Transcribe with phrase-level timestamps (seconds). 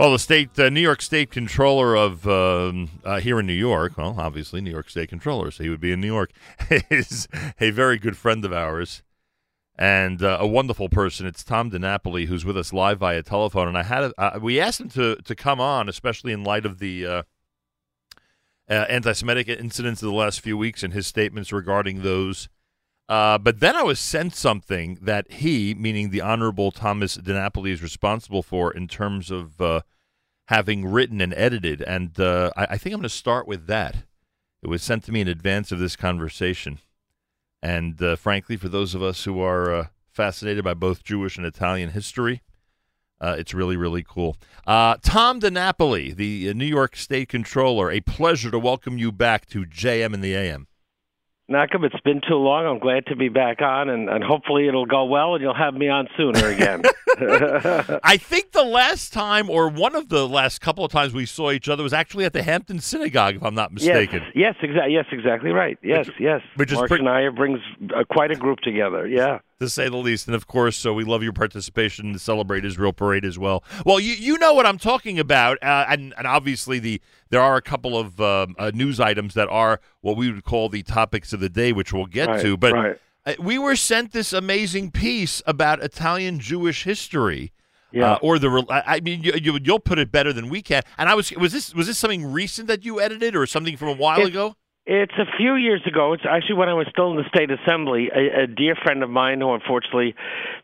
[0.00, 3.98] Well, the state, uh, New York State Controller of um, uh, here in New York,
[3.98, 6.32] well, obviously New York State Controller, so he would be in New York,
[6.90, 7.28] is
[7.60, 9.02] a very good friend of ours
[9.76, 11.26] and uh, a wonderful person.
[11.26, 13.68] It's Tom DiNapoli, who's with us live via telephone.
[13.68, 16.78] And I had uh, we asked him to to come on, especially in light of
[16.78, 17.22] the uh,
[18.70, 22.48] uh, anti-Semitic incidents of the last few weeks and his statements regarding those.
[23.10, 27.82] Uh, but then I was sent something that he, meaning the Honorable Thomas DiNapoli, is
[27.82, 29.80] responsible for in terms of uh,
[30.46, 31.82] having written and edited.
[31.82, 34.04] And uh, I, I, think I'm going to start with that.
[34.62, 36.78] It was sent to me in advance of this conversation.
[37.60, 41.44] And uh, frankly, for those of us who are uh, fascinated by both Jewish and
[41.44, 42.42] Italian history,
[43.20, 44.36] it's really, really cool.
[44.66, 50.14] Tom DiNapoli, the New York State Controller, a pleasure to welcome you back to JM
[50.14, 50.68] in the AM.
[51.50, 52.64] Nachum, it's been too long.
[52.64, 55.74] I'm glad to be back on, and, and hopefully it'll go well, and you'll have
[55.74, 56.82] me on sooner again.
[58.04, 61.50] I think the last time, or one of the last couple of times we saw
[61.50, 64.22] each other, was actually at the Hampton Synagogue, if I'm not mistaken.
[64.26, 64.94] Yes, yes, exactly.
[64.94, 65.76] Yes, exactly right.
[65.82, 66.40] Yes, which, yes.
[66.54, 67.58] Which Mark and I brings
[67.94, 69.06] uh, quite a group together.
[69.06, 70.26] Yeah to say the least.
[70.26, 73.62] And of course, so we love your participation in the Celebrate Israel parade as well.
[73.84, 77.56] Well, you you know what I'm talking about, uh, and and obviously the there are
[77.56, 81.32] a couple of um, uh, news items that are what we would call the topics
[81.32, 82.56] of the day, which we'll get right, to.
[82.56, 82.98] But right.
[83.26, 87.52] Uh, we were sent this amazing piece about Italian Jewish history.
[87.92, 88.12] Yeah.
[88.12, 90.82] Uh, or the I mean you, you will put it better than we can.
[90.96, 93.88] And I was was this was this something recent that you edited or something from
[93.88, 94.54] a while it, ago?
[94.86, 96.14] It's a few years ago.
[96.14, 98.08] It's actually when I was still in the state assembly.
[98.14, 100.14] A, a dear friend of mine who unfortunately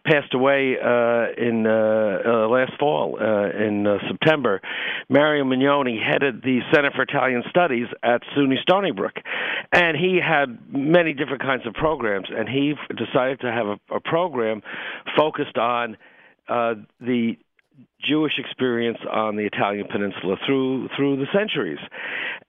[0.06, 4.62] passed away uh, in uh, uh, last fall uh, in uh, September,
[5.10, 9.16] Mario Mignone headed the Center for Italian Studies at SUNY Stony Brook,
[9.70, 12.28] and he had many different kinds of programs.
[12.34, 14.62] And he decided to have a, a program
[15.14, 15.98] focused on
[16.48, 17.36] uh, the
[18.00, 21.78] Jewish experience on the Italian peninsula through through the centuries,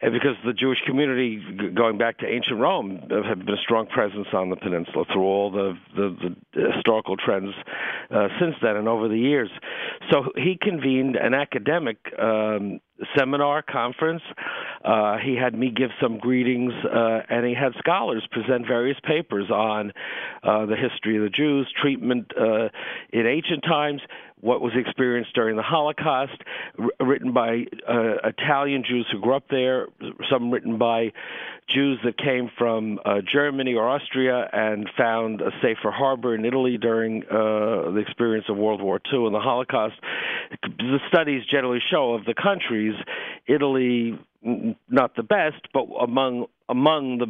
[0.02, 1.42] because the Jewish community,
[1.74, 5.52] going back to ancient Rome, have been a strong presence on the peninsula through all
[5.52, 7.54] the the, the historical trends
[8.12, 9.50] uh, since then and over the years.
[10.12, 12.80] So he convened an academic um,
[13.18, 14.22] seminar conference.
[14.84, 19.50] Uh, he had me give some greetings, uh, and he had scholars present various papers
[19.50, 19.92] on
[20.44, 22.70] uh, the history of the Jews, treatment uh,
[23.12, 24.02] in ancient times,
[24.40, 26.44] what was experienced during the Holocaust,
[26.78, 29.88] r- written by uh, Italian Jews who grew up there,
[30.30, 31.12] some written by
[31.68, 36.78] Jews that came from uh, Germany or Austria and found a safer harbor in Italy
[36.78, 39.96] during uh, the experience of World War II and the Holocaust.
[40.62, 42.94] The studies generally show of the countries,
[43.48, 47.28] Italy not the best, but among among the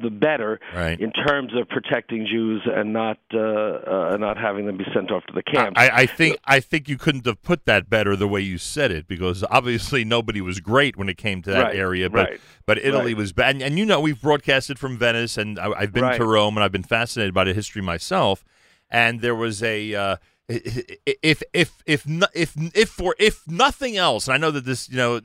[0.00, 0.98] the better right.
[1.00, 5.24] in terms of protecting Jews and not uh, uh, not having them be sent off
[5.26, 5.78] to the camps.
[5.78, 8.90] I, I, think I think you couldn't have put that better the way you said
[8.90, 12.40] it because obviously nobody was great when it came to that right, area, but right,
[12.66, 13.56] but Italy was bad.
[13.56, 16.64] And, and, you know we've broadcasted from Venice, and I, have been to Rome, and
[16.64, 18.44] I've been fascinated by the history myself.
[18.90, 20.16] And there was a uh,
[20.48, 24.96] if if if if if for if nothing else, and I know that this, you
[24.96, 25.20] know,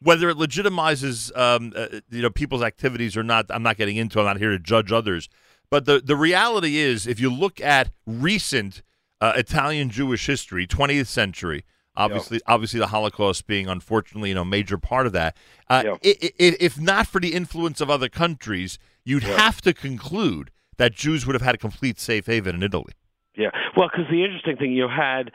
[0.00, 4.20] whether it legitimizes um, uh, you know people's activities or not, I'm not getting into.
[4.20, 5.28] I'm not here to judge others,
[5.70, 8.82] but the the reality is, if you look at recent
[9.20, 11.64] uh, Italian Jewish history, 20th century,
[11.96, 12.42] obviously yep.
[12.46, 15.36] obviously the Holocaust being unfortunately you know major part of that.
[15.68, 15.98] Uh, yep.
[16.02, 19.38] it, it, if not for the influence of other countries, you'd yep.
[19.38, 22.92] have to conclude that Jews would have had a complete safe haven in Italy.
[23.36, 25.32] Yeah, well, because the interesting thing you had,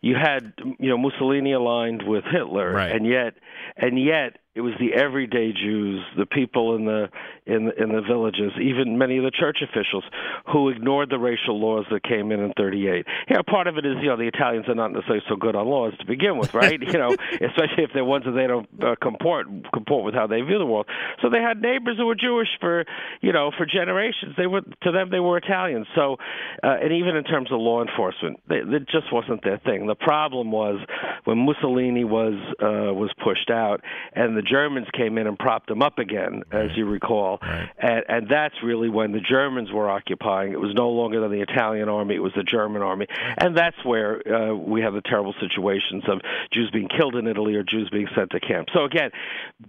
[0.00, 2.92] you had you know Mussolini aligned with Hitler, right.
[2.92, 3.34] and yet,
[3.76, 7.08] and yet it was the everyday Jews, the people in the
[7.44, 10.04] in in the villages, even many of the church officials
[10.46, 13.04] who ignored the racial laws that came in in 38.
[13.28, 15.66] Yeah, part of it is you know the Italians are not necessarily so good on
[15.66, 16.80] laws to begin with, right?
[16.86, 20.40] you know, especially if they're ones that they don't uh, comport comport with how they
[20.42, 20.86] view the world.
[21.20, 22.84] So they had neighbors who were Jewish for
[23.22, 24.34] you know for generations.
[24.38, 25.88] They were to them they were Italians.
[25.96, 26.18] So
[26.62, 29.88] uh, and even in terms of law enforcement, they, it just wasn't their thing.
[29.88, 30.78] The problem was
[31.24, 33.63] when Mussolini was uh, was pushed out
[34.12, 37.68] and the Germans came in and propped them up again, as you recall, right.
[37.78, 40.52] and, and that's really when the Germans were occupying.
[40.52, 43.06] It was no longer the Italian army; it was the German army,
[43.38, 46.20] and that's where uh, we have the terrible situations of
[46.52, 48.68] Jews being killed in Italy or Jews being sent to camp.
[48.74, 49.10] So again,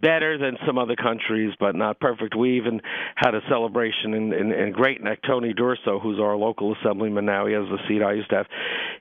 [0.02, 2.36] better than some other countries, but not perfect.
[2.36, 2.82] We even
[3.16, 5.20] had a celebration in, in, in Great Neck.
[5.26, 8.48] Tony D'Urso, who's our local assemblyman now, he has the seat I used to have.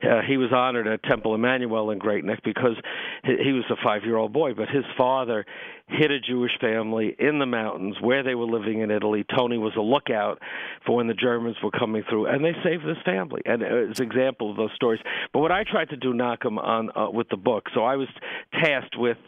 [0.03, 2.77] Uh, he was honored at Temple Emanuel in Great Neck because
[3.25, 5.45] he, he was a five-year-old boy, but his father
[5.87, 9.25] hit a Jewish family in the mountains where they were living in Italy.
[9.37, 10.41] Tony was a lookout
[10.87, 13.43] for when the Germans were coming through, and they saved this family.
[13.45, 15.01] And it's an example of those stories.
[15.33, 18.09] But what I tried to do, Nachum, on uh, with the book, so I was
[18.53, 19.19] tasked with.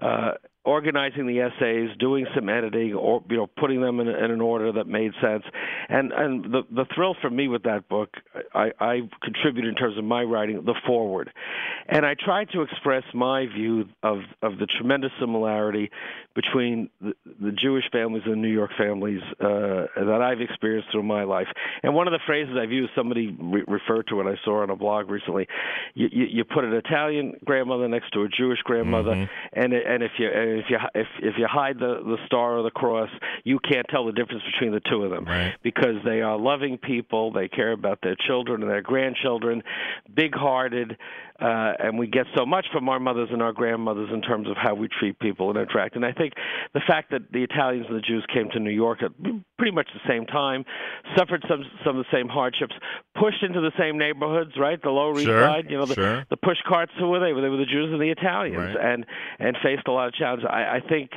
[0.00, 0.32] Uh,
[0.64, 4.72] organizing the essays, doing some editing, or you know, putting them in, in an order
[4.72, 5.44] that made sense.
[5.88, 8.10] And and the the thrill for me with that book,
[8.54, 11.30] I, I contributed in terms of my writing the forward,
[11.88, 15.90] and I tried to express my view of of the tremendous similarity
[16.34, 21.24] between the, the Jewish families and New York families uh, that I've experienced through my
[21.24, 21.48] life.
[21.82, 24.70] And one of the phrases I've used, somebody re- referred to it, I saw on
[24.70, 25.48] a blog recently.
[25.94, 29.60] You, you, you put an Italian grandmother next to a Jewish grandmother, mm-hmm.
[29.60, 30.28] and and if you
[30.58, 33.10] if you if if you hide the the star or the cross,
[33.44, 35.54] you can't tell the difference between the two of them right.
[35.62, 37.32] because they are loving people.
[37.32, 39.62] They care about their children and their grandchildren,
[40.14, 40.96] big-hearted,
[41.40, 44.56] uh, and we get so much from our mothers and our grandmothers in terms of
[44.56, 45.96] how we treat people and interact.
[45.96, 46.34] And I think
[46.74, 49.10] the fact that the Italians and the Jews came to New York at
[49.56, 50.64] pretty much the same time,
[51.16, 52.74] suffered some some of the same hardships,
[53.18, 54.82] pushed into the same neighborhoods, right?
[54.82, 56.26] The Lower East sure, Side, you know, the, sure.
[56.28, 56.92] the push carts.
[56.98, 57.32] Who were they?
[57.32, 58.92] They were the Jews and the Italians, right.
[58.94, 59.06] and
[59.38, 60.46] and faced a lot of challenges.
[60.48, 61.10] I, I think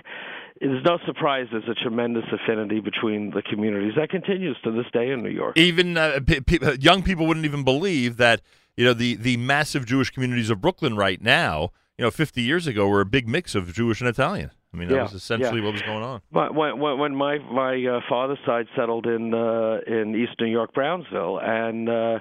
[0.59, 5.11] there's no surprise there's a tremendous affinity between the communities that continues to this day
[5.11, 5.57] in New York.
[5.57, 8.41] Even uh, p- young people wouldn't even believe that
[8.77, 11.71] you know the the massive Jewish communities of Brooklyn right now.
[11.97, 14.50] You know, 50 years ago were a big mix of Jewish and Italian.
[14.73, 15.65] I mean, that yeah, was essentially yeah.
[15.65, 16.21] what was going on.
[16.31, 20.73] But when, when my my uh, father's side settled in uh, in East New York,
[20.73, 22.19] Brownsville, and uh,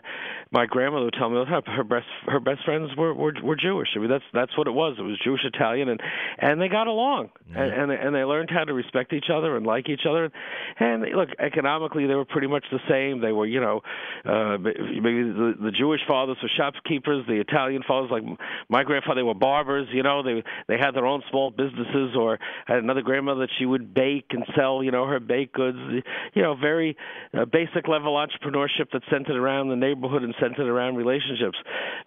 [0.52, 3.88] my grandmother would tell me her best her best friends were, were were Jewish.
[3.96, 4.96] I mean, that's that's what it was.
[4.98, 6.00] It was Jewish Italian, and
[6.38, 7.60] and they got along, Mm-hmm.
[7.60, 10.30] and, and and they learned how to respect each other and like each other.
[10.78, 13.20] And look, economically, they were pretty much the same.
[13.20, 13.80] They were, you know,
[14.24, 18.22] uh, maybe the, the Jewish fathers were shopkeepers, the Italian fathers, like
[18.68, 19.88] my grandfather, they were barbers.
[19.92, 22.38] You know, they they had their own small businesses or
[22.68, 25.78] I had another grandmother that she would bake and sell, you know, her baked goods.
[26.34, 26.96] You know, very
[27.36, 31.56] uh, basic level entrepreneurship that centered around the neighborhood and centered around relationships.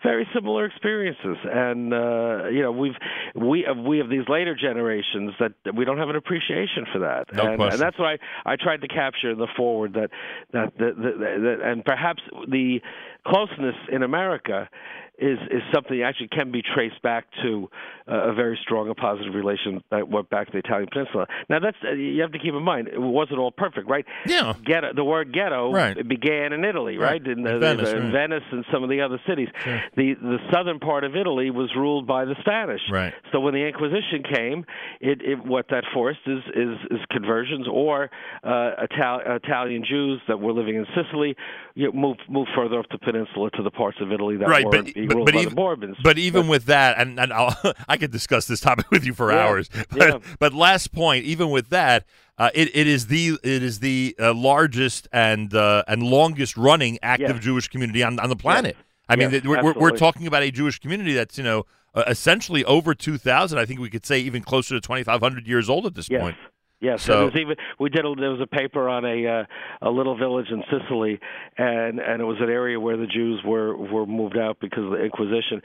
[0.04, 2.98] Very similar experiences, and uh, you know, we've
[3.34, 7.34] we have, we have these later generations that we don't have an appreciation for that,
[7.34, 10.10] no and, and that's why I, I tried to capture in the forward that
[10.52, 12.80] that, that, that, that and perhaps the
[13.26, 14.70] closeness in America
[15.17, 17.69] is is something that actually can be traced back to
[18.07, 21.27] uh, a very strong and positive relation that went back to the Italian Peninsula.
[21.50, 24.06] Now that's uh, you have to keep in mind it wasn't all perfect, right?
[24.25, 24.53] Yeah.
[24.63, 25.95] Ghetto, the word ghetto right.
[26.07, 27.21] began in Italy, right?
[27.21, 27.27] right?
[27.27, 28.12] In, in, Venice, in right.
[28.12, 29.50] Venice and some of the other cities.
[29.63, 29.81] Sure.
[29.95, 32.81] The the southern part of Italy was ruled by the Spanish.
[32.91, 33.13] Right.
[33.31, 34.65] So when the Inquisition came,
[35.00, 38.09] it, it what that forced is is, is conversions or
[38.44, 41.35] uh, Ital- Italian Jews that were living in Sicily
[41.75, 44.51] you know, move move further up the peninsula to the parts of Italy that were
[44.51, 45.98] right, were but, but, ruled but by even, the Bourbons.
[46.04, 47.56] But even but, with that, and, and I'll,
[47.88, 49.69] I could discuss this topic with you for yeah, hours.
[49.90, 50.19] But, yeah.
[50.40, 52.06] but last point, even with that,
[52.38, 57.00] uh, it, it is the it is the uh, largest and uh, and longest running
[57.02, 57.40] active Yeah.
[57.40, 58.75] Jewish community on on the planet.
[59.07, 62.04] I mean, Yes, we're, we're, we're talking about a Jewish community that's you know uh,
[62.08, 63.60] essentially over two thousand.
[63.60, 66.10] I think we could say even closer to twenty five hundred years old at this
[66.10, 66.22] Yes.
[66.22, 66.36] point.
[66.81, 69.44] Yes, So- and there's even we did a, there was a paper on a uh,
[69.81, 71.19] a little village in Sicily,
[71.57, 74.92] and and it was an area where the Jews were were moved out because of
[74.92, 75.62] the Inquisition.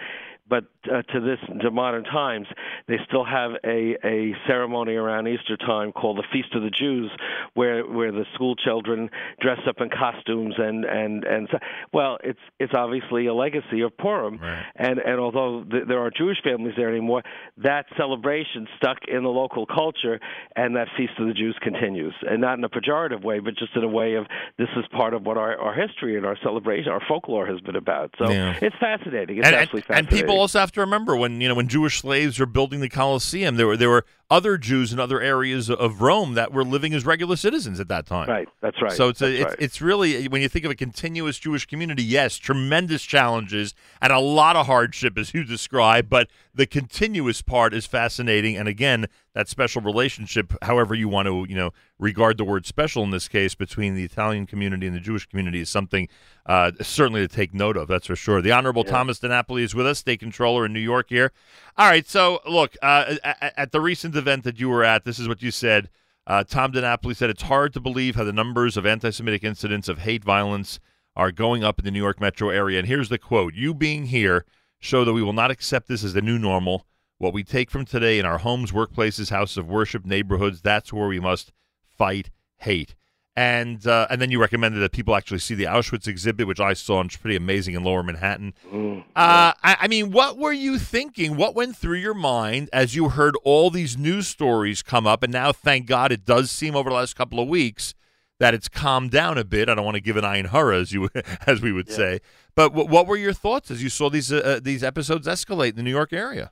[0.50, 2.48] But uh, to this to modern times,
[2.88, 7.10] they still have a a ceremony around Easter time called the Feast of the Jews,
[7.54, 9.08] where where the school children
[9.40, 11.58] dress up in costumes and and and so,
[11.92, 14.64] well, it's it's obviously a legacy of Purim, Right.
[14.74, 17.22] and and although th- there aren't Jewish families there anymore,
[17.58, 20.18] that celebration stuck in the local culture,
[20.56, 23.76] and that feast of the Jews continues, and not in a pejorative way, but just
[23.76, 24.26] in a way of
[24.58, 27.76] this is part of what our, our history and our celebration, our folklore has been
[27.76, 28.12] about.
[28.18, 28.58] So Yeah.
[28.60, 29.38] it's fascinating.
[29.38, 30.26] It's and, and, absolutely and fascinating.
[30.26, 33.56] people also have to remember when you know when Jewish slaves were building the Colosseum,
[33.56, 37.04] there were there were other Jews in other areas of Rome that were living as
[37.04, 38.28] regular citizens at that time.
[38.28, 38.92] right, that's right.
[38.92, 39.56] So it's a, it's, right.
[39.58, 44.20] it's really when you think of a continuous Jewish community, yes, tremendous challenges and a
[44.20, 48.56] lot of hardship as you describe, but the continuous part is fascinating.
[48.56, 53.02] And again, that special relationship, however you want to you know regard the word special
[53.02, 56.08] in this case between the Italian community and the Jewish community is something
[56.46, 57.88] uh, certainly to take note of.
[57.88, 58.42] That's for sure.
[58.42, 61.32] The Honorable Thomas DiNapoli is with us, state controller in New York here.
[61.78, 65.18] All right, so look uh, at, at the recent event that you were at, this
[65.18, 65.90] is what you said.
[66.26, 69.88] Uh, Tom DiNapoli said it's hard to believe how the numbers of anti Semitic incidents
[69.88, 70.78] of hate violence
[71.16, 72.78] are going up in the New York metro area.
[72.78, 74.44] And here's the quote You being here
[74.78, 76.86] show that we will not accept this as the new normal.
[77.18, 81.08] What we take from today in our homes, workplaces, houses of worship, neighborhoods, that's where
[81.08, 81.52] we must
[81.84, 82.94] fight hate.
[83.36, 86.72] And uh, and then you recommended that people actually see the Auschwitz exhibit, which I
[86.72, 88.54] saw and it's pretty amazing in Lower Manhattan.
[88.72, 91.36] Mm, uh, I, I, mean, what were you thinking?
[91.36, 95.22] What went through your mind as you heard all these news stories come up?
[95.22, 97.94] And now, thank God, it does seem over the last couple of weeks
[98.40, 99.68] that it's calmed down a bit.
[99.68, 101.08] I don't want to give an Ayin Hara, as you
[101.46, 101.96] as we would yeah.
[101.96, 102.20] say.
[102.56, 105.70] But w- what were your thoughts as you saw these uh, uh, these episodes escalate
[105.70, 106.50] in the New York area?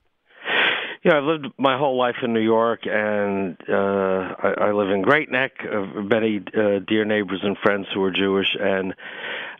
[1.04, 5.02] Yeah, I've lived my whole life in New York, and uh, I, I live in
[5.02, 5.52] Great Neck.
[5.60, 8.94] Uh, many uh, dear neighbors and friends who are Jewish, and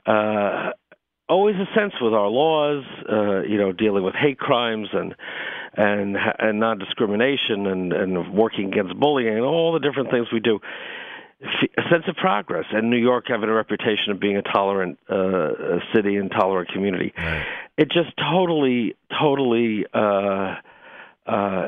[0.05, 0.71] uh,
[1.29, 5.15] always a sense with our laws, uh, you know, dealing with hate crimes and
[5.77, 10.41] and and non discrimination and and working against bullying and all the different things we
[10.41, 10.59] do
[11.41, 12.65] a sense of progress.
[12.73, 17.13] And New York having a reputation of being a tolerant uh, city and tolerant community,
[17.17, 17.47] right.
[17.77, 20.57] it just totally, totally uh,
[21.29, 21.67] uh,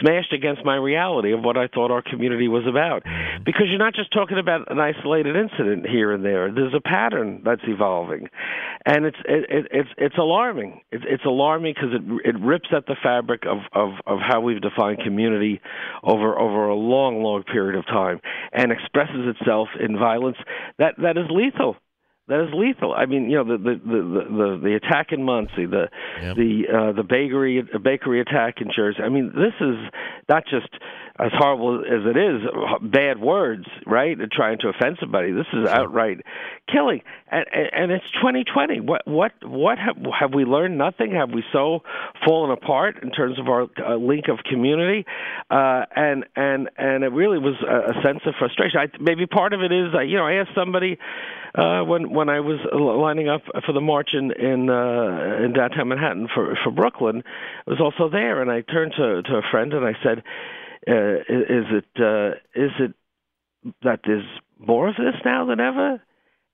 [0.00, 3.02] smashed against my reality of what I thought our community was about.
[3.44, 6.52] Because you're not just talking about an isolated incident here and there.
[6.52, 8.28] There's a pattern that's evolving,
[8.84, 10.82] and it's it, it, it's it's alarming.
[10.92, 14.60] It's, it's alarming because it it rips at the fabric of, of of how we've
[14.60, 15.60] defined community
[16.02, 18.20] over over a long long period of time,
[18.52, 20.36] and expresses itself in violence
[20.78, 21.76] that that is lethal
[22.28, 22.92] that is lethal.
[22.94, 25.88] I mean, you know, the the the the, the attack in Monsey, the
[26.20, 26.36] yep.
[26.36, 29.00] the uh, the bakery bakery attack in Jersey.
[29.02, 29.76] I mean, this is
[30.28, 30.68] not just
[31.18, 32.42] as horrible as it is,
[32.80, 34.16] bad words, right?
[34.32, 35.32] trying to offend somebody.
[35.32, 36.20] This is outright
[36.72, 38.80] killing, and and it's 2020.
[38.80, 40.78] What what what have have we learned?
[40.78, 41.12] Nothing.
[41.12, 41.80] Have we so
[42.24, 45.04] fallen apart in terms of our uh, link of community?
[45.50, 48.78] Uh, and and and it really was a, a sense of frustration.
[48.78, 50.98] I, maybe part of it is, uh, you know, I asked somebody
[51.54, 55.88] uh, when when I was lining up for the march in in, uh, in downtown
[55.88, 57.22] Manhattan for for Brooklyn,
[57.66, 60.22] I was also there, and I turned to to a friend and I said,
[60.88, 62.94] uh, "Is it uh, is it
[63.82, 64.24] that there's
[64.58, 66.02] more of this now than ever?"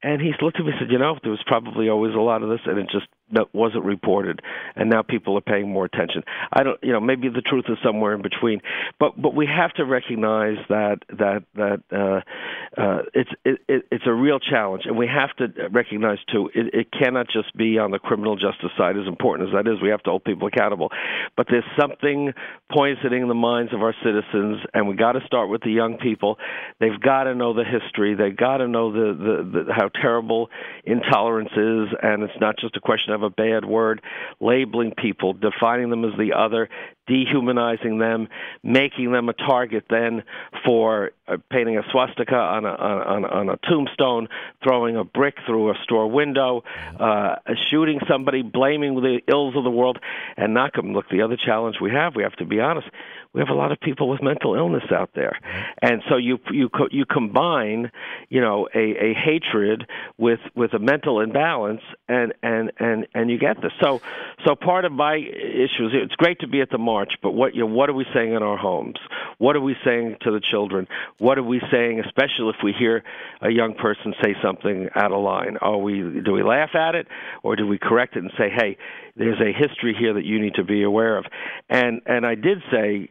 [0.03, 2.43] And he looked at me and said, "You know, there was probably always a lot
[2.43, 4.41] of this, and it just that wasn't reported,
[4.77, 6.23] and now people are paying more attention.
[6.53, 8.61] I don't, you know, maybe the truth is somewhere in between,
[8.99, 14.05] but but we have to recognize that that that uh, uh, it's it, it, it's
[14.07, 17.91] a real challenge, and we have to recognize too it, it cannot just be on
[17.91, 18.97] the criminal justice side.
[18.97, 20.91] As important as that is, we have to hold people accountable,
[21.37, 22.33] but there's something
[22.73, 26.39] poisoning the minds of our citizens, and we got to start with the young people.
[26.81, 28.15] They've got to know the history.
[28.15, 30.49] They've got to know the, the, the how terrible
[30.85, 34.01] intolerance is, and it's not just a question of a bad word,
[34.41, 36.69] labeling people, defining them as the other,
[37.07, 38.29] dehumanizing them,
[38.63, 40.23] making them a target then
[40.65, 44.29] for uh, painting a swastika on a, on, on a tombstone,
[44.63, 46.63] throwing a brick through a store window,
[46.99, 47.37] uh,
[47.71, 49.99] shooting somebody, blaming the ills of the world,
[50.37, 50.93] and not come.
[50.93, 52.89] Look, the other challenge we have, we have to be honest,
[53.35, 55.39] we have a lot of people with mental illness out there,
[55.83, 57.91] and so you you you combine,
[58.29, 63.39] you know, a, a hatred with with a mental imbalance, and and and and you
[63.39, 63.73] get this.
[63.83, 64.01] So
[64.47, 67.57] so part of my issue is it's great to be at the march, but what
[67.57, 68.99] you know, what are we saying in our homes?
[69.39, 70.87] What are we saying to the children?
[71.19, 73.03] What are we saying, especially if we hear
[73.41, 75.57] a young person say something out of line?
[75.61, 77.09] Are we do we laugh at it,
[77.43, 78.77] or do we correct it and say, hey?
[79.17, 81.25] there's a history here that you need to be aware of.
[81.69, 83.11] And and I did say,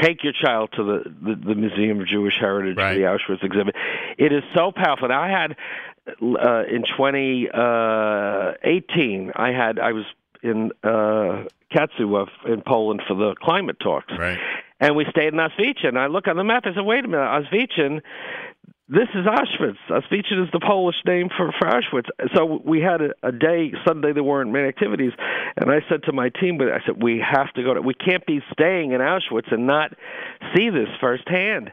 [0.00, 2.94] take your child to the the, the Museum of Jewish Heritage, right.
[2.94, 3.74] the Auschwitz exhibit.
[4.18, 5.10] It is so powerful.
[5.10, 5.56] And I had
[6.08, 10.04] uh, in 2018, I had I was
[10.42, 14.12] in uh, Katowice in Poland for the climate talks.
[14.18, 14.38] Right.
[14.80, 16.64] And we stayed in Auschwitz, and I look on the map.
[16.66, 18.02] I said, "Wait a minute, Auschwitz
[18.88, 19.76] this is Oświęcim.
[19.90, 22.08] Auschwitz is the Polish name for, for Auschwitz.
[22.34, 25.12] So we had a, a day Sunday there weren't many activities,
[25.56, 27.80] and I said to my team, but I said we have to go to.
[27.80, 29.92] We can't be staying in Auschwitz and not
[30.54, 31.72] see this firsthand.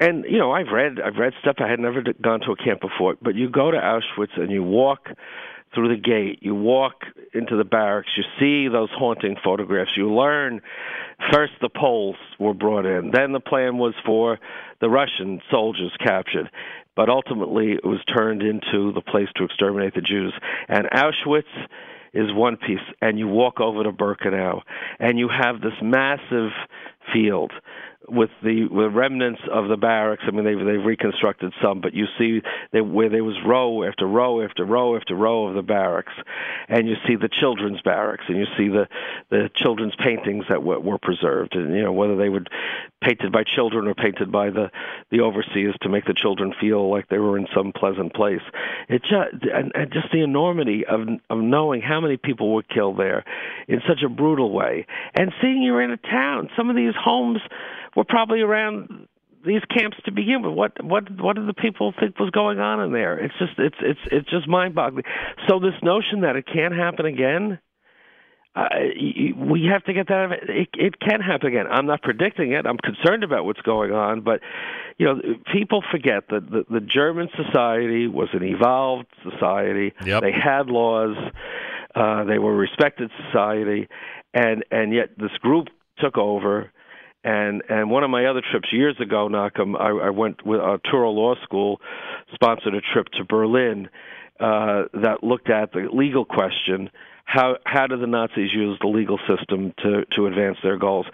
[0.00, 1.56] And you know, I've read I've read stuff.
[1.60, 4.62] I had never gone to a camp before, but you go to Auschwitz and you
[4.62, 5.08] walk
[5.74, 10.60] through the gate, you walk into the barracks, you see those haunting photographs, you learn
[11.32, 14.38] first the Poles were brought in, then the plan was for
[14.80, 16.50] the Russian soldiers captured.
[16.94, 20.34] But ultimately, it was turned into the place to exterminate the Jews.
[20.68, 21.44] And Auschwitz
[22.12, 24.62] is one piece, and you walk over to Birkenau,
[24.98, 26.50] and you have this massive
[27.12, 27.52] field
[28.10, 30.22] with the with remnants of the barracks.
[30.26, 32.40] I mean, they've they've reconstructed some, but you see
[32.72, 36.12] they, where there was row after row after row after row of the barracks,
[36.68, 38.88] and you see the children's barracks, and you see the
[39.30, 42.44] the children's paintings that were, were preserved, and you know whether they were
[43.02, 44.70] painted by children or painted by the
[45.10, 48.42] the overseers to make the children feel like they were in some pleasant place.
[48.88, 51.00] It just and, and just the enormity of
[51.30, 53.24] of knowing how many people were killed there
[53.66, 56.48] in such a brutal way, and seeing you're in a town.
[56.56, 57.40] Some of these homes
[57.96, 59.08] were probably around
[59.46, 60.54] these camps to begin with?
[60.54, 63.18] What what what do the people think was going on in there?
[63.18, 65.04] It's just it's it's it's just mind-boggling.
[65.48, 67.58] So this notion that it can't happen again,
[68.56, 68.68] uh,
[69.36, 70.30] we have to get that.
[70.48, 71.66] It, it can happen again.
[71.70, 72.66] I'm not predicting it.
[72.66, 74.40] I'm concerned about what's going on, but
[74.98, 75.20] you know,
[75.52, 79.92] people forget that the, the German society was an evolved society.
[80.04, 80.22] Yep.
[80.22, 81.16] They had laws.
[81.94, 83.88] Uh, they were a respected society,
[84.34, 86.72] and and yet this group took over.
[87.28, 90.78] And and one of my other trips years ago, Nachum, I, I went with uh,
[90.90, 91.78] Touro Law School,
[92.32, 93.90] sponsored a trip to Berlin
[94.40, 96.88] uh, that looked at the legal question
[97.28, 101.04] how how do the Nazis use the legal system to to advance their goals?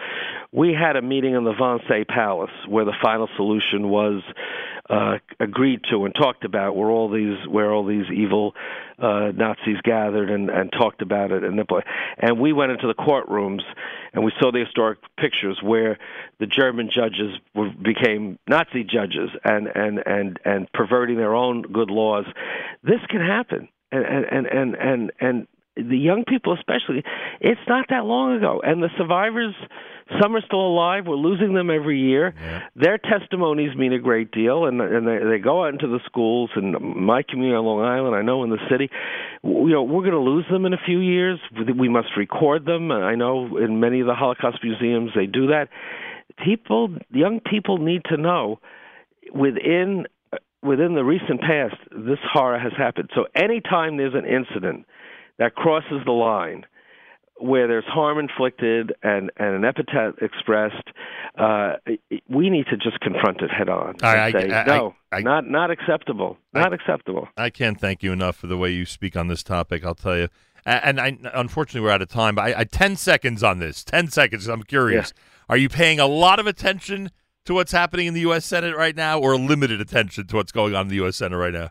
[0.52, 4.22] We had a meeting in the Wannsee Palace where the final solution was
[4.90, 8.54] uh, agreed to and talked about, where all these where all these evil
[8.98, 11.60] uh, Nazis gathered and, and talked about it, and
[12.18, 13.62] and we went into the courtrooms
[14.14, 15.98] and we saw the historic pictures where
[16.38, 21.90] the German judges were, became Nazi judges and and and and perverting their own good
[21.90, 22.24] laws.
[22.82, 25.46] This can happen, and and and and and
[25.76, 27.02] the young people especially
[27.40, 28.60] it's not that long ago.
[28.64, 29.54] And the survivors
[30.20, 31.06] some are still alive.
[31.06, 32.34] We're losing them every year.
[32.38, 32.62] Yeah.
[32.76, 36.50] their testimonies mean a great deal and and they, they go out into the schools
[36.54, 38.90] and my community on long island i know in the city
[39.42, 41.38] you know we're going to lose them in a few years.
[41.78, 42.90] We must record them.
[42.90, 45.68] I know in many of the holocaust museums they do that.
[46.44, 48.60] People young people need to know
[49.32, 50.06] within
[50.62, 53.10] within the recent past this horror has happened.
[53.14, 54.86] So anytime there's an incident
[55.38, 56.64] that crosses the line
[57.38, 60.88] where there's harm inflicted and, and an epithet expressed,
[61.36, 61.72] uh,
[62.28, 63.96] we need to just confront it head on.
[64.02, 66.38] I- I- say, I- no, I- not not acceptable.
[66.52, 67.28] Not acceptable.
[67.36, 69.84] I can't thank you enough for the way you speak on this topic.
[69.84, 70.28] I'll tell you.
[70.66, 72.36] And I, unfortunately, we're out of time.
[72.36, 73.84] But I, I ten seconds on this.
[73.84, 74.46] Ten seconds.
[74.48, 75.12] I'm curious.
[75.48, 77.10] Are you paying a lot of attention
[77.44, 78.46] to what's happening in the U.S.
[78.46, 81.16] Senate right now, or limited attention to what's going on in the U.S.
[81.16, 81.68] Senate right now?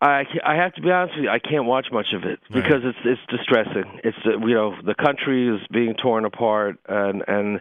[0.00, 1.30] I, I have to be honest with you.
[1.30, 2.62] I can't watch much of it Right.
[2.62, 4.00] because it's it's distressing.
[4.04, 7.60] It's uh, you know the country is being torn apart and and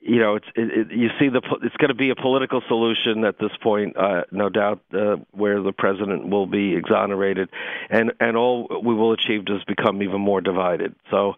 [0.00, 3.24] you know it's it, it, you see the it's going to be a political solution
[3.24, 7.50] at this point, uh, no doubt, uh, where the president will be exonerated,
[7.90, 10.94] and and all we will achieve is become even more divided.
[11.10, 11.34] So.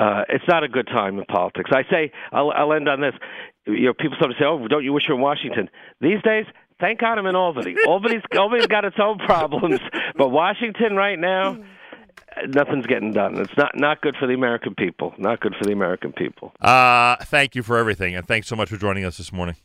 [0.00, 1.70] Uh, it's not a good time in politics.
[1.72, 3.14] I say I'll, I'll end on this.
[3.66, 5.68] You know, people sometimes say, "Oh, don't you wish you were in Washington?"
[6.00, 6.46] These days,
[6.80, 7.74] thank God I'm in Albany.
[7.86, 9.80] Albany's Albany's got its own problems,
[10.16, 11.58] but Washington right now,
[12.46, 13.36] nothing's getting done.
[13.38, 15.14] It's not not good for the American people.
[15.18, 16.52] Not good for the American people.
[16.60, 19.56] Uh, thank you for everything, and thanks so much for joining us this morning.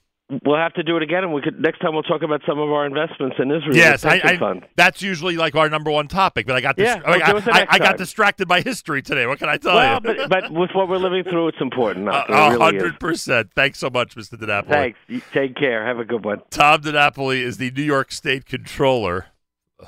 [0.46, 2.58] We'll have to do it again, and we could next time we'll talk about some
[2.58, 3.76] of our investments in Israel.
[3.76, 6.48] Yes, I, I, that's usually like our number one topic.
[6.48, 6.88] But I got this.
[6.88, 9.28] Yeah, I, we'll I, I got distracted by history today.
[9.28, 10.00] What can I tell Well, you?
[10.00, 12.08] but, but with what we're living through, it's important.
[12.08, 12.60] A It a really is.
[12.60, 13.50] hundred percent.
[13.54, 14.36] Thanks so much, Mr.
[14.40, 14.68] DiNapoli.
[14.70, 15.00] Thanks.
[15.34, 15.86] Take care.
[15.86, 16.42] Have a good one.
[16.50, 19.28] Tom DiNapoli is the New York State Controller.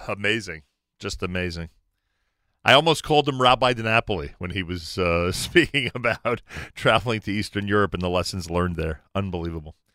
[0.08, 0.64] Amazing,
[1.00, 1.70] just amazing.
[2.66, 6.42] I almost called him Rabbi DiNapoli when he was uh, speaking about
[6.76, 9.02] traveling to Eastern Europe and the lessons learned there.
[9.16, 9.76] Unbelievable.